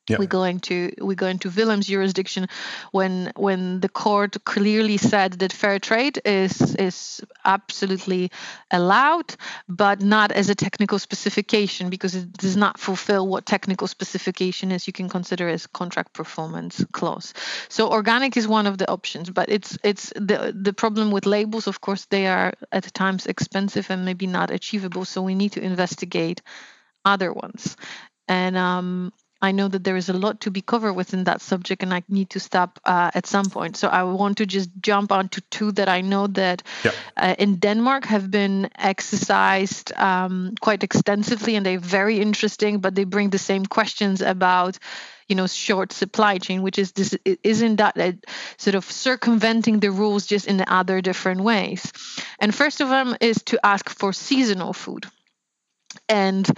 [0.09, 0.21] Yep.
[0.21, 2.49] We go into we go into Willem's jurisdiction
[2.93, 8.31] when when the court clearly said that fair trade is is absolutely
[8.71, 9.35] allowed,
[9.69, 14.87] but not as a technical specification because it does not fulfill what technical specification is.
[14.87, 17.35] You can consider as contract performance clause.
[17.69, 21.67] So organic is one of the options, but it's it's the the problem with labels.
[21.67, 25.05] Of course, they are at times expensive and maybe not achievable.
[25.05, 26.43] So we need to investigate
[27.05, 27.77] other ones.
[28.29, 31.83] And um, I know that there is a lot to be covered within that subject,
[31.83, 33.77] and I need to stop uh, at some point.
[33.77, 36.95] So I want to just jump onto two that I know that yep.
[37.17, 42.79] uh, in Denmark have been exercised um, quite extensively, and they're very interesting.
[42.79, 44.79] But they bring the same questions about
[45.29, 48.17] you know short supply chain which is this isn't that a,
[48.59, 51.93] sort of circumventing the rules just in other different ways
[52.39, 55.07] and first of them is to ask for seasonal food
[56.09, 56.49] and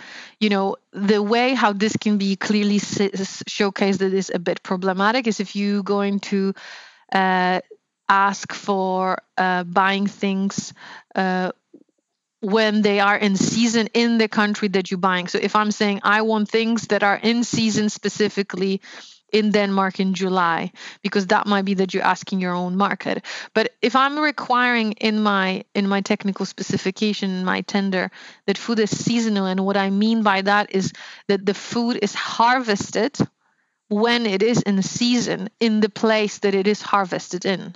[0.40, 5.26] you know the way how this can be clearly showcased that is a bit problematic
[5.26, 6.54] is if you going to
[7.12, 7.60] uh,
[8.08, 10.72] ask for uh, buying things
[11.14, 11.52] uh,
[12.40, 15.26] when they are in season in the country that you're buying.
[15.28, 18.80] So if i'm saying i want things that are in season specifically
[19.32, 23.24] in Denmark in July because that might be that you're asking your own market.
[23.54, 28.10] But if I'm requiring in my in my technical specification in my tender
[28.46, 30.92] that food is seasonal and what I mean by that is
[31.26, 33.18] that the food is harvested
[33.88, 37.74] when it is in the season in the place that it is harvested in.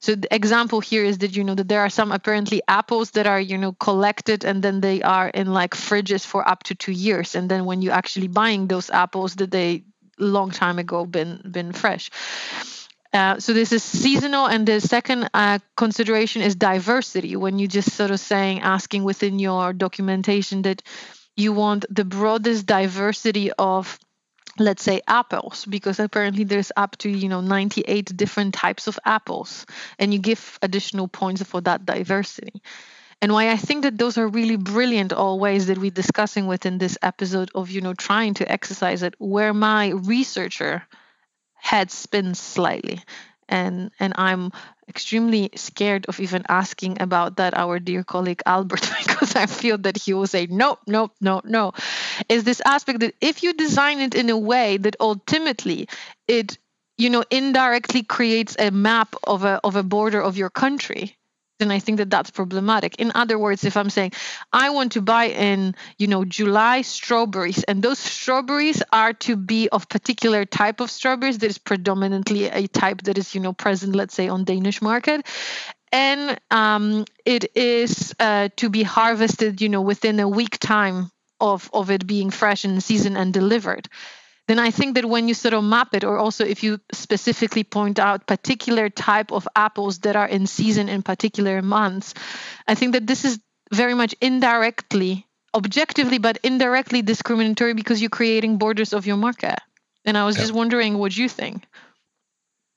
[0.00, 3.26] So the example here is that you know that there are some apparently apples that
[3.26, 6.92] are you know collected and then they are in like fridges for up to two
[6.92, 9.84] years and then when you actually buying those apples that they
[10.20, 12.10] long time ago been been fresh.
[13.12, 17.34] Uh, so this is seasonal, and the second uh, consideration is diversity.
[17.34, 20.82] When you just sort of saying, asking within your documentation that
[21.36, 23.98] you want the broadest diversity of
[24.58, 29.64] let's say apples because apparently there's up to you know 98 different types of apples
[29.98, 32.60] and you give additional points for that diversity
[33.22, 36.78] and why I think that those are really brilliant all ways that we're discussing within
[36.78, 40.82] this episode of you know trying to exercise it where my researcher
[41.54, 43.00] head spins slightly.
[43.48, 44.52] And and I'm
[44.88, 49.96] extremely scared of even asking about that our dear colleague Albert because I feel that
[49.98, 51.72] he will say no no no no.
[52.28, 55.88] Is this aspect that if you design it in a way that ultimately
[56.28, 56.58] it
[56.96, 61.16] you know indirectly creates a map of a of a border of your country
[61.60, 62.96] then I think that that's problematic.
[62.96, 64.12] In other words, if I'm saying
[64.52, 69.68] I want to buy in, you know, July strawberries, and those strawberries are to be
[69.68, 73.94] of particular type of strawberries that is predominantly a type that is, you know, present,
[73.94, 75.26] let's say, on Danish market,
[75.92, 81.70] and um, it is uh, to be harvested, you know, within a week time of
[81.72, 83.88] of it being fresh in season and delivered
[84.50, 87.62] then I think that when you sort of map it, or also if you specifically
[87.62, 92.14] point out particular type of apples that are in season in particular months,
[92.66, 93.38] I think that this is
[93.72, 99.60] very much indirectly, objectively, but indirectly discriminatory because you're creating borders of your market.
[100.04, 100.42] And I was yeah.
[100.42, 101.64] just wondering what you think.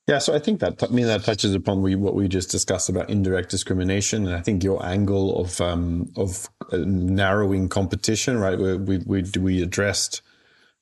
[0.07, 2.87] Yeah, so I think that I mean that touches upon we, what we just discussed
[2.87, 8.59] about indirect discrimination, and I think your angle of um, of uh, narrowing competition, right?
[8.59, 10.21] We we we, we addressed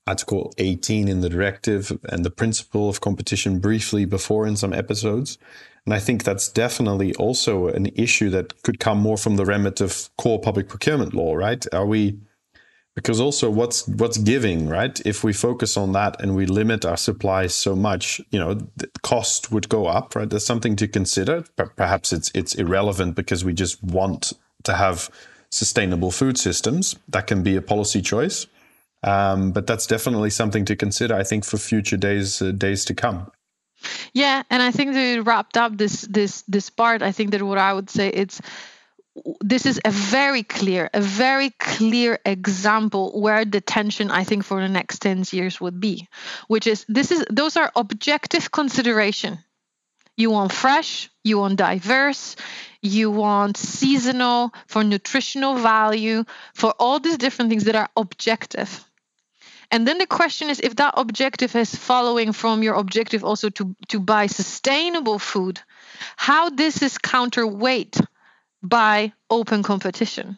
[0.07, 5.37] Article 18 in the directive and the principle of competition briefly before in some episodes.
[5.85, 9.81] And I think that's definitely also an issue that could come more from the remit
[9.81, 11.65] of core public procurement law, right?
[11.73, 12.19] Are we
[12.95, 14.99] because also what's what's giving, right?
[15.05, 18.89] If we focus on that and we limit our supplies so much, you know, the
[19.01, 20.29] cost would go up, right?
[20.29, 21.45] There's something to consider.
[21.55, 24.33] But Perhaps it's it's irrelevant because we just want
[24.63, 25.09] to have
[25.49, 26.95] sustainable food systems.
[27.07, 28.47] That can be a policy choice.
[29.03, 32.93] Um, but that's definitely something to consider, I think, for future days uh, days to
[32.93, 33.31] come.
[34.13, 37.01] Yeah, and I think that wrapped up this this this part.
[37.01, 38.41] I think that what I would say it's
[39.41, 44.61] this is a very clear, a very clear example where the tension I think for
[44.61, 46.07] the next 10 years would be,
[46.47, 49.39] which is this is those are objective consideration
[50.17, 52.35] You want fresh, you want diverse,
[52.81, 56.23] you want seasonal for nutritional value,
[56.53, 58.85] for all these different things that are objective.
[59.71, 63.73] And then the question is if that objective is following from your objective also to,
[63.87, 65.61] to buy sustainable food,
[66.17, 67.99] how this is counterweight
[68.61, 70.37] by open competition?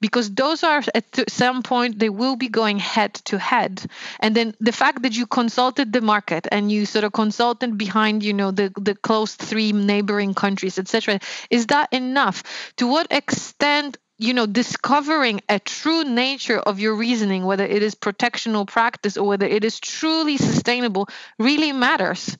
[0.00, 3.84] Because those are at some point they will be going head to head.
[4.20, 8.22] And then the fact that you consulted the market and you sort of consulted behind
[8.22, 12.72] you know the the close three neighboring countries etc is that enough?
[12.76, 17.94] To what extent you know discovering a true nature of your reasoning whether it is
[17.94, 21.08] protectional practice or whether it is truly sustainable
[21.38, 22.36] really matters.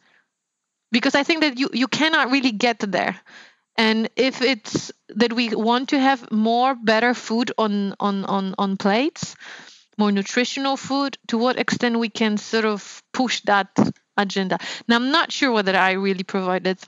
[0.93, 3.17] Because i think that you you cannot really get there.
[3.77, 8.77] And if it's that we want to have more better food on on on, on
[8.77, 9.35] plates
[9.97, 13.69] more nutritional food to what extent we can sort of push that
[14.17, 14.59] agenda.
[14.87, 16.79] Now i'm not sure whether i really provided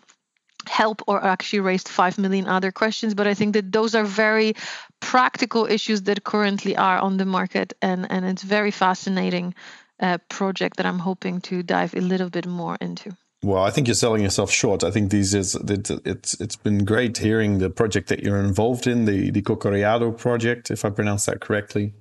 [0.69, 4.55] help or actually raised 5 million other questions but i think that those are very
[5.01, 9.55] practical issues that currently are on the market and and it's very fascinating
[10.01, 13.89] uh, project that i'm hoping to dive a little bit more into well, I think
[13.89, 14.85] you're selling yourself short.
[14.85, 19.05] I think these is it's it's been great hearing the project that you're involved in,
[19.05, 21.93] the the Cocoreado project, if I pronounce that correctly.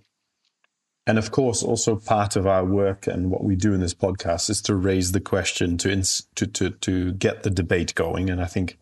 [1.07, 4.49] And of course, also part of our work and what we do in this podcast
[4.49, 8.29] is to raise the question to ins- to to to get the debate going.
[8.29, 8.77] And I think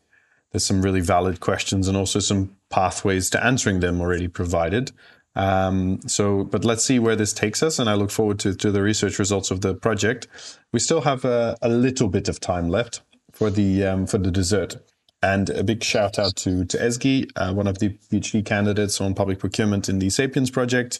[0.51, 4.91] there's some really valid questions and also some pathways to answering them already provided.
[5.35, 8.71] Um, so, but let's see where this takes us, and I look forward to, to
[8.71, 10.27] the research results of the project.
[10.73, 13.01] We still have a, a little bit of time left
[13.31, 14.77] for the um, for the dessert,
[15.21, 19.13] and a big shout out to to Ezgi, uh, one of the PhD candidates on
[19.13, 20.99] public procurement in the Sapiens project,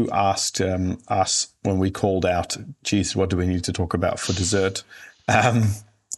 [0.00, 3.94] who asked um, us when we called out, "Geez, what do we need to talk
[3.94, 4.82] about for dessert?"
[5.28, 5.64] Um,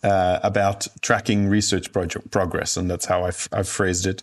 [0.03, 4.23] uh, about tracking research project progress, and that's how I've, I've phrased it.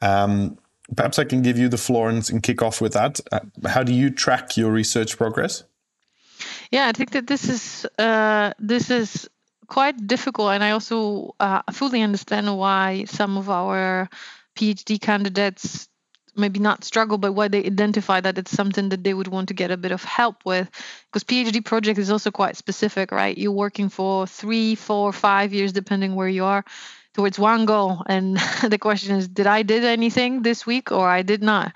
[0.00, 0.58] Um,
[0.96, 3.20] perhaps I can give you the floor and, and kick off with that.
[3.30, 5.62] Uh, how do you track your research progress?
[6.70, 9.28] Yeah, I think that this is uh, this is
[9.66, 14.08] quite difficult, and I also uh, fully understand why some of our
[14.56, 15.89] PhD candidates
[16.36, 19.54] maybe not struggle, but why they identify that it's something that they would want to
[19.54, 20.68] get a bit of help with.
[21.06, 23.36] Because PhD project is also quite specific, right?
[23.36, 26.64] You're working for three, four, five years, depending where you are
[27.14, 28.36] towards one goal and
[28.68, 31.72] the question is did i did anything this week or i did not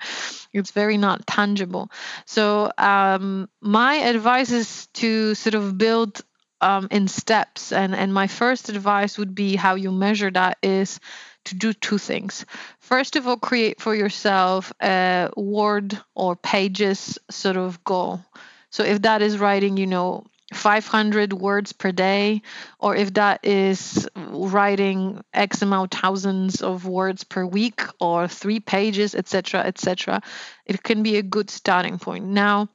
[0.53, 1.89] it's very not tangible
[2.25, 6.21] so um, my advice is to sort of build
[6.61, 10.99] um, in steps and and my first advice would be how you measure that is
[11.45, 12.45] to do two things
[12.79, 18.19] first of all create for yourself a word or pages sort of goal
[18.69, 22.41] so if that is writing you know 500 words per day,
[22.79, 29.15] or if that is writing X amount thousands of words per week, or three pages,
[29.15, 30.21] etc., etc.,
[30.65, 32.25] it can be a good starting point.
[32.25, 32.69] Now,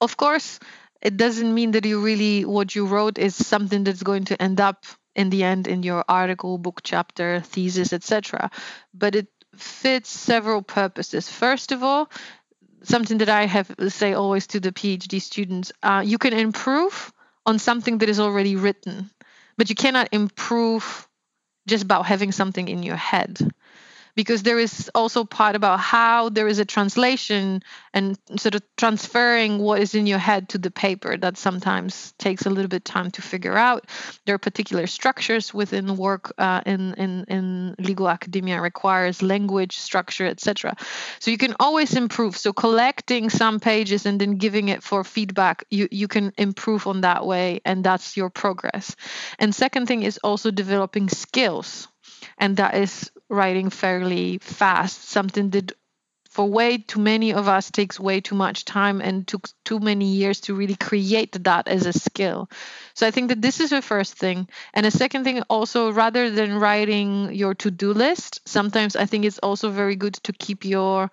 [0.00, 0.58] of course,
[1.00, 4.60] it doesn't mean that you really what you wrote is something that's going to end
[4.60, 4.84] up
[5.14, 8.50] in the end in your article, book chapter, thesis, etc.
[8.92, 11.28] But it fits several purposes.
[11.28, 12.10] First of all,
[12.82, 17.12] something that I have say always to the PhD students: uh, you can improve
[17.46, 19.10] on something that is already written,
[19.56, 21.08] but you cannot improve
[21.66, 23.38] just about having something in your head
[24.14, 27.62] because there is also part about how there is a translation
[27.92, 32.46] and sort of transferring what is in your head to the paper that sometimes takes
[32.46, 33.88] a little bit time to figure out.
[34.26, 40.26] There are particular structures within work uh, in, in in legal academia requires language structure
[40.26, 40.76] etc
[41.18, 42.36] so you can always improve.
[42.36, 47.02] So collecting some pages and then giving it for feedback you you can improve on
[47.02, 48.96] that way and that's your progress.
[49.38, 51.88] And second thing is also developing skills.
[52.38, 55.72] And that is writing fairly fast, something that
[56.34, 60.06] for way too many of us takes way too much time and took too many
[60.06, 62.50] years to really create that as a skill.
[62.94, 64.48] So I think that this is the first thing.
[64.74, 69.38] And a second thing also rather than writing your to-do list, sometimes I think it's
[69.38, 71.08] also very good to keep your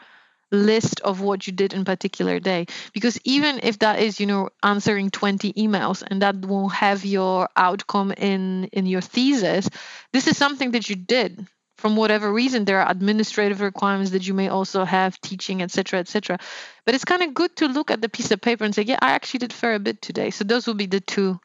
[0.52, 4.50] list of what you did in particular day because even if that is you know
[4.64, 9.70] answering 20 emails and that won't have your outcome in in your thesis
[10.12, 11.48] this is something that you did
[11.82, 16.38] from whatever reason there are administrative requirements that you may also have teaching etc etc
[16.86, 19.00] but it's kind of good to look at the piece of paper and say yeah
[19.02, 21.40] i actually did fair a bit today so those will be the two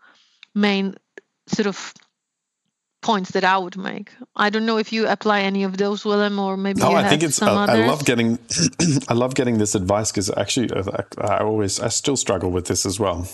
[0.55, 0.95] main
[1.49, 1.95] sort of
[3.07, 4.11] points that I would make.
[4.35, 6.93] I don't know if you apply any of those, Willem, or maybe no.
[6.93, 7.41] I think it's.
[7.41, 8.39] I, I, love getting.
[9.09, 10.83] I love getting this advice because actually, uh,
[11.19, 13.29] I, I, always, I still struggle with this as well.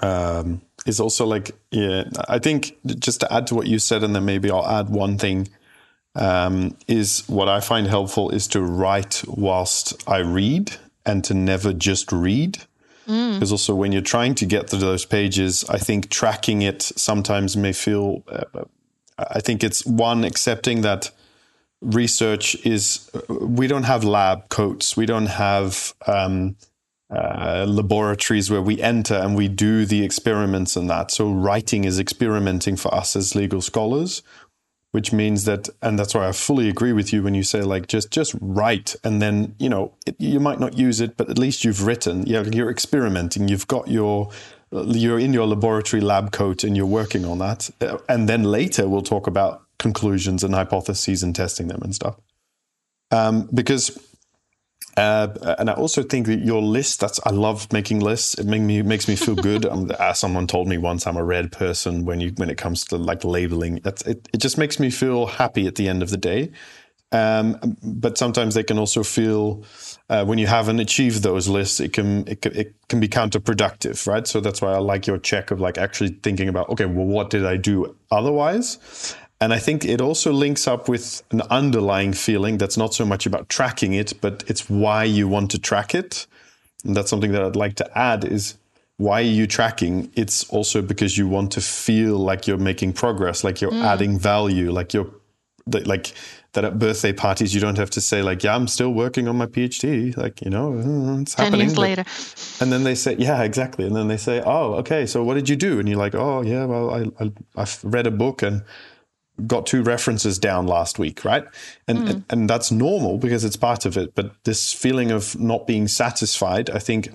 [0.00, 2.04] Um, is also like yeah.
[2.28, 5.18] I think just to add to what you said, and then maybe I'll add one
[5.18, 5.48] thing.
[6.14, 10.72] Um, is what I find helpful is to write whilst I read
[11.06, 12.58] and to never just read.
[13.06, 13.52] Because mm.
[13.52, 17.72] also, when you're trying to get through those pages, I think tracking it sometimes may
[17.72, 18.22] feel.
[18.28, 18.64] Uh,
[19.18, 21.10] I think it's one accepting that
[21.80, 26.56] research is we don't have lab coats, we don't have um,
[27.10, 31.10] uh, laboratories where we enter and we do the experiments and that.
[31.10, 34.22] So writing is experimenting for us as legal scholars,
[34.92, 37.88] which means that, and that's why I fully agree with you when you say like
[37.88, 41.38] just just write and then you know it, you might not use it, but at
[41.38, 42.26] least you've written.
[42.26, 43.48] Yeah, you're experimenting.
[43.48, 44.30] You've got your
[44.70, 47.70] you're in your laboratory lab coat and you're working on that.
[47.80, 52.16] Uh, and then later we'll talk about conclusions and hypotheses and testing them and stuff.
[53.10, 53.98] Um, because
[54.96, 58.34] uh, and I also think that your list, that's, I love making lists.
[58.34, 59.64] It make me, makes me feel good.
[59.66, 62.96] um, someone told me once, I'm a red person when you, when it comes to
[62.96, 66.50] like labeling, it, it just makes me feel happy at the end of the day.
[67.10, 69.64] Um, but sometimes they can also feel
[70.10, 74.06] uh, when you haven't achieved those lists, it can, it can it can be counterproductive,
[74.06, 74.26] right?
[74.26, 77.30] So that's why I like your check of like actually thinking about okay, well, what
[77.30, 79.16] did I do otherwise?
[79.40, 83.24] And I think it also links up with an underlying feeling that's not so much
[83.24, 86.26] about tracking it, but it's why you want to track it.
[86.84, 88.56] And that's something that I'd like to add is
[88.96, 90.10] why are you tracking?
[90.14, 93.84] It's also because you want to feel like you're making progress, like you're mm.
[93.84, 95.10] adding value, like you're
[95.84, 96.12] like
[96.54, 99.36] that at birthday parties you don't have to say like yeah i'm still working on
[99.36, 102.04] my phd like you know uh, it's 10 happening years later
[102.60, 105.48] and then they say yeah exactly and then they say oh okay so what did
[105.48, 108.62] you do and you're like oh yeah well i, I i've read a book and
[109.46, 111.44] got two references down last week, right?
[111.86, 112.24] And, mm.
[112.30, 114.14] and, that's normal because it's part of it.
[114.14, 117.08] But this feeling of not being satisfied, I think,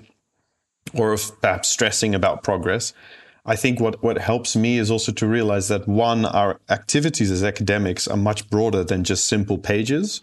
[0.94, 2.92] or of perhaps stressing about progress,
[3.46, 7.44] I think what, what helps me is also to realize that one, our activities as
[7.44, 10.22] academics are much broader than just simple pages,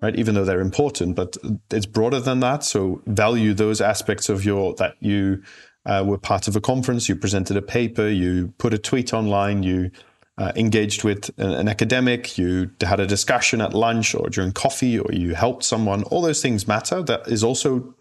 [0.00, 0.14] right?
[0.14, 1.36] Even though they're important, but
[1.70, 2.62] it's broader than that.
[2.62, 5.42] So value those aspects of your that you
[5.84, 9.64] uh, were part of a conference, you presented a paper, you put a tweet online,
[9.64, 9.90] you
[10.38, 15.12] uh, engaged with an, academic, you had a discussion at lunch or during coffee, or
[15.12, 17.02] you helped someone, all those things matter.
[17.02, 17.94] That is also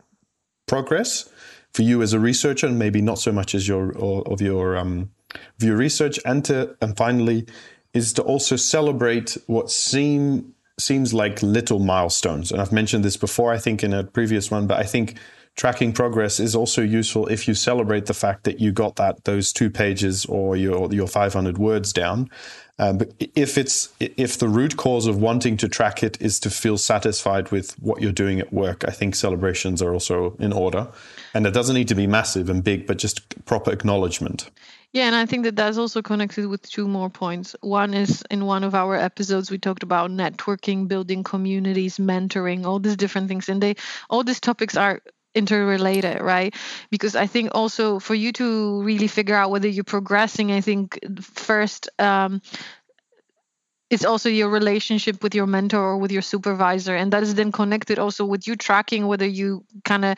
[0.67, 1.29] progress
[1.73, 5.11] for you as a researcher, and maybe not so much as your of your um,
[5.33, 6.19] of your research.
[6.25, 7.45] And to and finally,
[7.93, 12.51] is to also celebrate what seem seems like little milestones.
[12.51, 15.17] And I've mentioned this before, I think in a previous one, but I think
[15.55, 19.51] tracking progress is also useful if you celebrate the fact that you got that those
[19.51, 22.29] two pages or your your 500 words down.
[22.79, 26.49] Um, but if it's if the root cause of wanting to track it is to
[26.49, 30.87] feel satisfied with what you're doing at work, I think celebrations are also in order,
[31.33, 34.49] and it doesn't need to be massive and big, but just proper acknowledgement.
[34.91, 37.55] Yeah, and I think that that's also connected with two more points.
[37.61, 42.79] One is in one of our episodes we talked about networking, building communities, mentoring, all
[42.79, 43.75] these different things, and they
[44.09, 45.01] all these topics are
[45.35, 46.55] interrelated right?
[46.89, 50.99] Because i think also for you to really figure out whether you're progressing i think
[51.21, 52.41] first um,
[53.89, 57.51] it's also your relationship with your mentor or with your supervisor and that is then
[57.51, 60.17] connected also with you tracking whether you kind of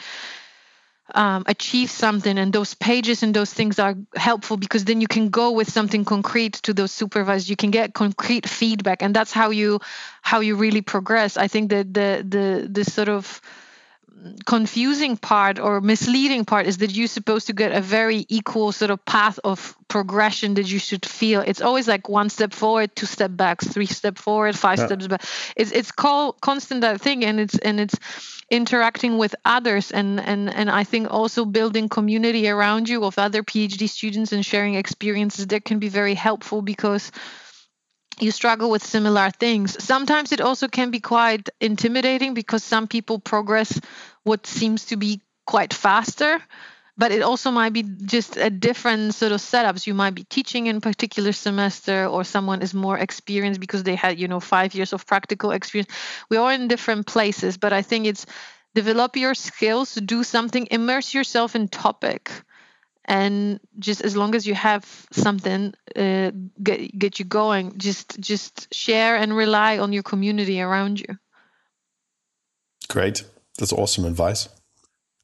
[1.14, 5.30] um, achieve something and those pages and those things are helpful because then you can
[5.30, 7.50] go with something concrete to those supervisors.
[7.50, 9.80] You can get concrete feedback and that's how you
[10.22, 11.38] how you really progress.
[11.38, 13.42] I think that the the the sort of
[14.46, 18.92] confusing part or misleading part is that you're supposed to get a very equal sort
[18.92, 23.06] of path of progression that you should feel it's always like one step forward two
[23.06, 24.86] step back three step forward five yeah.
[24.86, 25.24] steps back
[25.56, 27.98] it's it's called constant that thing and it's and it's
[28.50, 33.44] interacting with others and and and i think also building community around you of other
[33.44, 37.12] phd students and sharing experiences that can be very helpful because
[38.22, 39.84] you struggle with similar things.
[39.84, 43.80] Sometimes it also can be quite intimidating because some people progress
[44.24, 46.40] what seems to be quite faster
[46.98, 49.88] but it also might be just a different sort of setups.
[49.88, 54.20] You might be teaching in particular semester or someone is more experienced because they had
[54.20, 55.92] you know five years of practical experience.
[56.30, 58.26] We're in different places but i think it's
[58.76, 62.32] develop your skills do something immerse yourself in topic
[63.12, 66.32] and just as long as you have something uh,
[66.64, 71.18] get get you going just just share and rely on your community around you.
[72.88, 73.24] Great.
[73.58, 74.48] That's awesome advice.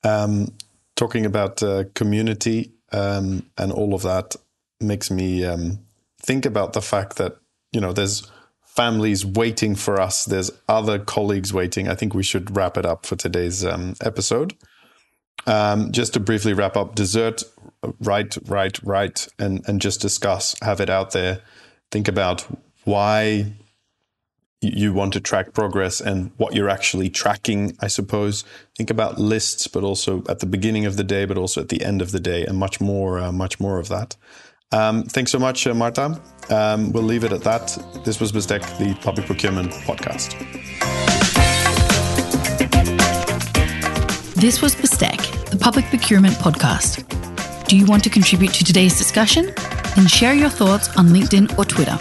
[0.04, 0.54] Um,
[0.96, 4.36] talking about uh, community um, and all of that
[4.82, 5.80] makes me um,
[6.22, 7.38] think about the fact that
[7.72, 8.30] you know there's
[8.66, 10.26] families waiting for us.
[10.26, 11.88] There's other colleagues waiting.
[11.88, 14.54] I think we should wrap it up for today's um, episode
[15.48, 17.44] Um, just to briefly wrap up, dessert,
[18.02, 21.42] write, write, write, and and just discuss, have it out there.
[21.90, 22.46] Think about
[22.84, 23.54] why
[24.62, 28.44] you want to track progress and what you're actually tracking, I suppose.
[28.76, 31.84] Think about lists, but also at the beginning of the day, but also at the
[31.84, 34.16] end of the day, and much more, uh, much more of that.
[34.72, 36.20] Um, thanks so much, uh, Marta.
[36.50, 37.78] Um, we'll leave it at that.
[38.04, 40.36] This was Bestek, the Public Procurement Podcast.
[44.38, 47.04] This was Bestek, the Public Procurement Podcast.
[47.68, 49.52] Do you want to contribute to today's discussion?
[49.96, 51.98] Then share your thoughts on LinkedIn or Twitter.